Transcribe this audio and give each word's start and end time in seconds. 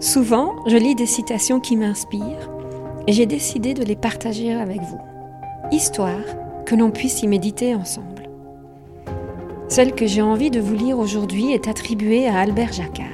Souvent, 0.00 0.56
je 0.66 0.76
lis 0.76 0.94
des 0.94 1.06
citations 1.06 1.58
qui 1.58 1.74
m'inspirent 1.74 2.50
et 3.06 3.12
j'ai 3.12 3.24
décidé 3.24 3.72
de 3.72 3.82
les 3.82 3.96
partager 3.96 4.52
avec 4.52 4.82
vous, 4.82 5.00
histoire 5.72 6.20
que 6.66 6.74
l'on 6.74 6.90
puisse 6.90 7.22
y 7.22 7.26
méditer 7.26 7.74
ensemble. 7.74 8.28
Celle 9.68 9.94
que 9.94 10.06
j'ai 10.06 10.20
envie 10.20 10.50
de 10.50 10.60
vous 10.60 10.74
lire 10.74 10.98
aujourd'hui 10.98 11.52
est 11.52 11.66
attribuée 11.66 12.28
à 12.28 12.40
Albert 12.40 12.74
Jacquard. 12.74 13.06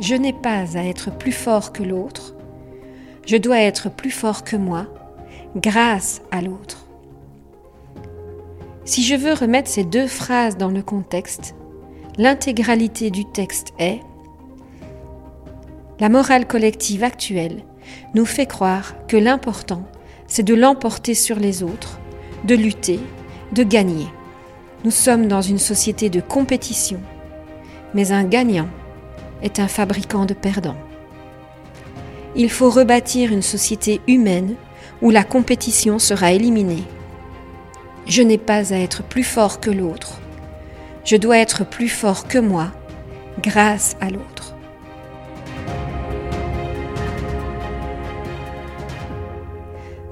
Je 0.00 0.16
n'ai 0.16 0.32
pas 0.32 0.76
à 0.76 0.82
être 0.82 1.16
plus 1.16 1.32
fort 1.32 1.72
que 1.72 1.84
l'autre, 1.84 2.34
je 3.24 3.36
dois 3.36 3.60
être 3.60 3.90
plus 3.90 4.10
fort 4.10 4.42
que 4.42 4.56
moi, 4.56 4.86
grâce 5.54 6.22
à 6.32 6.42
l'autre. 6.42 6.86
Si 8.84 9.04
je 9.04 9.14
veux 9.14 9.32
remettre 9.32 9.70
ces 9.70 9.84
deux 9.84 10.08
phrases 10.08 10.58
dans 10.58 10.70
le 10.70 10.82
contexte, 10.82 11.54
l'intégralité 12.18 13.10
du 13.10 13.24
texte 13.24 13.68
est 13.78 14.00
La 16.04 16.10
morale 16.10 16.46
collective 16.46 17.02
actuelle 17.02 17.62
nous 18.12 18.26
fait 18.26 18.44
croire 18.44 18.92
que 19.08 19.16
l'important, 19.16 19.84
c'est 20.26 20.42
de 20.42 20.52
l'emporter 20.52 21.14
sur 21.14 21.36
les 21.36 21.62
autres, 21.62 21.98
de 22.44 22.54
lutter, 22.54 23.00
de 23.52 23.62
gagner. 23.62 24.06
Nous 24.84 24.90
sommes 24.90 25.28
dans 25.28 25.40
une 25.40 25.56
société 25.58 26.10
de 26.10 26.20
compétition, 26.20 27.00
mais 27.94 28.12
un 28.12 28.24
gagnant 28.24 28.68
est 29.40 29.60
un 29.60 29.66
fabricant 29.66 30.26
de 30.26 30.34
perdants. 30.34 30.76
Il 32.36 32.50
faut 32.50 32.68
rebâtir 32.68 33.32
une 33.32 33.40
société 33.40 34.02
humaine 34.06 34.56
où 35.00 35.08
la 35.08 35.24
compétition 35.24 35.98
sera 35.98 36.32
éliminée. 36.32 36.84
Je 38.06 38.20
n'ai 38.20 38.36
pas 38.36 38.74
à 38.74 38.76
être 38.76 39.02
plus 39.02 39.24
fort 39.24 39.58
que 39.58 39.70
l'autre. 39.70 40.20
Je 41.06 41.16
dois 41.16 41.38
être 41.38 41.64
plus 41.64 41.88
fort 41.88 42.28
que 42.28 42.36
moi 42.36 42.72
grâce 43.40 43.96
à 44.02 44.10
l'autre. 44.10 44.53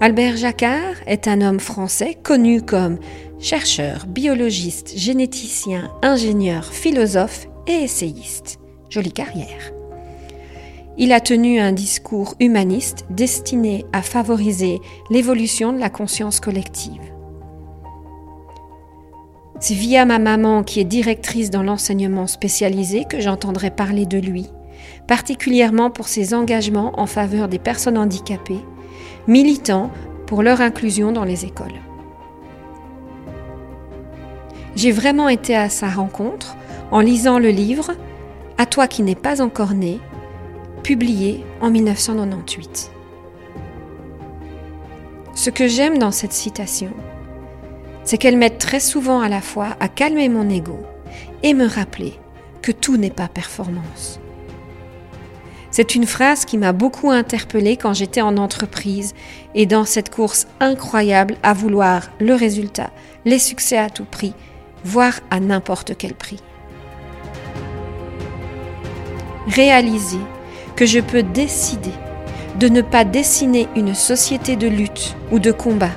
Albert 0.05 0.37
Jacquard 0.37 0.97
est 1.07 1.29
un 1.29 1.41
homme 1.41 1.61
français 1.61 2.19
connu 2.21 2.61
comme 2.61 2.99
chercheur, 3.39 4.07
biologiste, 4.09 4.95
généticien, 4.97 5.93
ingénieur, 6.03 6.65
philosophe 6.65 7.47
et 7.69 7.85
essayiste. 7.85 8.59
Jolie 8.91 9.13
carrière. 9.13 9.71
Il 10.99 11.13
a 11.13 11.21
tenu 11.21 11.61
un 11.61 11.71
discours 11.71 12.35
humaniste 12.41 13.05
destiné 13.11 13.87
à 13.93 14.03
favoriser 14.03 14.81
l'évolution 15.09 15.73
de 15.73 15.79
la 15.79 15.89
conscience 15.89 16.41
collective. 16.41 17.13
C'est 19.61 19.75
via 19.75 20.05
ma 20.05 20.19
maman, 20.19 20.65
qui 20.65 20.81
est 20.81 20.85
directrice 20.85 21.51
dans 21.51 21.63
l'enseignement 21.63 22.27
spécialisé, 22.27 23.05
que 23.09 23.21
j'entendrai 23.21 23.71
parler 23.71 24.07
de 24.07 24.19
lui, 24.19 24.49
particulièrement 25.07 25.91
pour 25.91 26.09
ses 26.09 26.35
engagements 26.35 26.99
en 26.99 27.07
faveur 27.07 27.47
des 27.47 27.61
personnes 27.61 27.99
handicapées, 27.99 28.65
militant 29.27 29.91
pour 30.27 30.43
leur 30.43 30.61
inclusion 30.61 31.13
dans 31.13 31.25
les 31.25 31.45
écoles. 31.45 31.81
J'ai 34.75 34.93
vraiment 34.93 35.29
été 35.29 35.55
à 35.55 35.69
sa 35.69 35.89
rencontre 35.89 36.57
en 36.91 37.01
lisant 37.01 37.39
le 37.39 37.51
livre 37.51 37.93
À 38.59 38.67
toi 38.67 38.87
qui 38.87 39.03
n'es 39.03 39.15
pas 39.15 39.43
encore 39.43 39.75
né, 39.75 40.01
publié 40.83 41.45
en 41.61 41.71
1998. 41.71 42.91
Ce 45.35 45.51
que 45.51 45.67
j'aime 45.67 45.99
dans 45.99 46.11
cette 46.11 46.33
citation, 46.33 46.93
c'est 48.05 48.19
qu'elle 48.19 48.37
m'aide 48.37 48.59
très 48.59 48.81
souvent 48.81 49.21
à 49.21 49.29
la 49.29 49.41
fois 49.41 49.77
à 49.81 49.89
calmer 49.89 50.29
mon 50.29 50.49
ego 50.49 50.79
et 51.43 51.55
me 51.55 51.67
rappeler 51.67 52.15
que 52.61 52.73
tout 52.73 52.97
n'est 52.97 53.11
pas 53.11 53.29
performance. 53.29 54.21
C'est 55.73 55.95
une 55.95 56.07
phrase 56.07 56.45
qui 56.45 56.59
m'a 56.59 56.73
beaucoup 56.73 57.11
interpellée 57.11 57.79
quand 57.79 57.95
j'étais 57.95 58.21
en 58.21 58.37
entreprise 58.37 59.15
et 59.55 59.65
dans 59.65 59.87
cette 59.87 60.15
course 60.15 60.47
incroyable 60.61 61.37
à 61.43 61.55
vouloir 61.55 62.11
le 62.21 62.35
résultat, 62.35 62.91
les 63.25 63.39
succès 63.39 63.79
à 63.79 63.89
tout 63.89 64.05
prix, 64.05 64.35
voire 64.85 65.21
à 65.31 65.41
n'importe 65.41 65.97
quel 65.97 66.13
prix. 66.13 66.41
Réaliser 69.47 70.21
que 70.77 70.85
je 70.85 71.01
peux 71.01 71.23
décider 71.23 71.93
de 72.61 72.69
ne 72.69 72.83
pas 72.83 73.07
dessiner 73.07 73.67
une 73.75 73.95
société 73.95 74.57
de 74.57 74.69
lutte 74.69 75.17
ou 75.31 75.39
de 75.39 75.53
combat, 75.53 75.91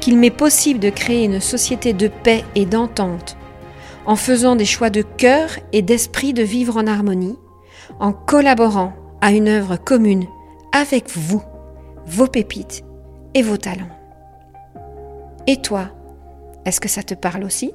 qu'il 0.00 0.18
m'est 0.18 0.30
possible 0.30 0.80
de 0.80 0.90
créer 0.90 1.24
une 1.24 1.40
société 1.40 1.94
de 1.94 2.08
paix 2.08 2.44
et 2.54 2.66
d'entente 2.66 3.38
en 4.04 4.16
faisant 4.16 4.54
des 4.54 4.64
choix 4.66 4.90
de 4.90 5.02
cœur 5.02 5.48
et 5.72 5.80
d'esprit 5.80 6.34
de 6.34 6.42
vivre 6.42 6.76
en 6.76 6.86
harmonie, 6.86 7.38
en 8.00 8.12
collaborant 8.12 8.92
à 9.20 9.32
une 9.32 9.48
œuvre 9.48 9.76
commune 9.76 10.26
avec 10.72 11.10
vous, 11.16 11.42
vos 12.06 12.26
pépites 12.26 12.84
et 13.34 13.42
vos 13.42 13.56
talents. 13.56 13.96
Et 15.46 15.60
toi, 15.60 15.88
est-ce 16.64 16.80
que 16.80 16.88
ça 16.88 17.02
te 17.02 17.14
parle 17.14 17.44
aussi? 17.44 17.72